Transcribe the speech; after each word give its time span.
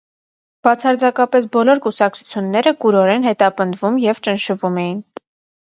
Բացարձակապես 0.67 1.45
բոլոր 1.57 1.83
կուսակցությունները 1.83 2.75
կուրորեն 2.87 3.29
հետապնդվում 3.33 4.03
և 4.07 4.25
ճնշվում 4.31 4.85
էին։ 4.87 4.99